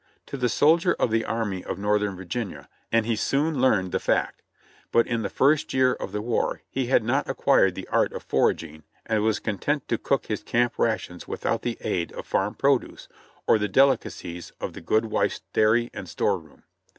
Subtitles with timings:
[0.25, 3.05] To the soldier of the Army of North ern Virginia every house was home and
[3.05, 3.15] he
[3.55, 4.41] soon learned the fact,
[4.91, 8.23] but in the first year of the war he had not acquired the art of
[8.23, 13.09] foraging and was content to cook his camp rations without the aid of farm produce
[13.45, 16.63] or the delicacies of the good wife's dairy and store room.